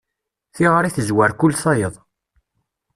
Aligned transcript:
Tiɣri 0.55 0.89
tezwar 0.95 1.31
kul 1.39 1.53
tayeḍ. 1.61 1.95